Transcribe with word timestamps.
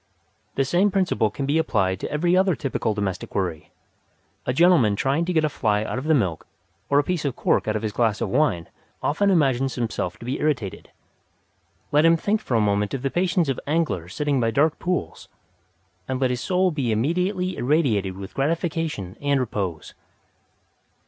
The 0.55 0.65
same 0.65 0.89
principle 0.89 1.29
can 1.29 1.45
be 1.45 1.59
applied 1.59 1.99
to 1.99 2.09
every 2.11 2.35
other 2.35 2.55
typical 2.55 2.95
domestic 2.95 3.35
worry. 3.35 3.69
A 4.47 4.51
gentleman 4.51 4.95
trying 4.95 5.25
to 5.25 5.31
get 5.31 5.45
a 5.45 5.47
fly 5.47 5.83
out 5.83 5.99
of 5.99 6.05
the 6.05 6.15
milk 6.15 6.47
or 6.89 6.97
a 6.97 7.03
piece 7.03 7.23
of 7.23 7.35
cork 7.35 7.67
out 7.67 7.75
of 7.75 7.83
his 7.83 7.91
glass 7.91 8.19
of 8.19 8.27
wine 8.29 8.67
often 9.03 9.29
imagines 9.29 9.75
himself 9.75 10.17
to 10.17 10.25
be 10.25 10.39
irritated. 10.39 10.89
Let 11.91 12.03
him 12.03 12.17
think 12.17 12.41
for 12.41 12.55
a 12.55 12.59
moment 12.59 12.95
of 12.95 13.03
the 13.03 13.11
patience 13.11 13.47
of 13.47 13.59
anglers 13.67 14.15
sitting 14.15 14.39
by 14.39 14.49
dark 14.49 14.79
pools, 14.79 15.27
and 16.07 16.19
let 16.19 16.31
his 16.31 16.41
soul 16.41 16.71
be 16.71 16.91
immediately 16.91 17.55
irradiated 17.55 18.17
with 18.17 18.33
gratification 18.33 19.15
and 19.21 19.39
repose. 19.39 19.93